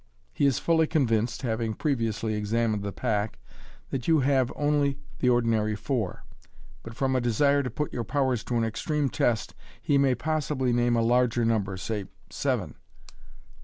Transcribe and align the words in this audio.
'* 0.21 0.33
He 0.33 0.47
is 0.47 0.57
fully 0.57 0.87
convinced, 0.87 1.43
having 1.43 1.75
previously 1.75 2.33
examined 2.33 2.81
the 2.81 2.91
pack, 2.91 3.37
that 3.91 4.07
you 4.07 4.21
have 4.21 4.51
only 4.55 4.97
the 5.19 5.29
ordinary 5.29 5.75
four, 5.75 6.23
but, 6.81 6.95
from 6.95 7.15
a 7.15 7.21
desire 7.21 7.61
to 7.61 7.69
put 7.69 7.93
your 7.93 8.03
powers 8.03 8.43
to 8.45 8.57
an 8.57 8.63
extreme 8.63 9.09
test, 9.09 9.53
he 9.79 9.99
may 9.99 10.15
possibly 10.15 10.73
name 10.73 10.95
a 10.95 11.03
larger 11.03 11.45
number— 11.45 11.77
say, 11.77 12.05
seven. 12.31 12.73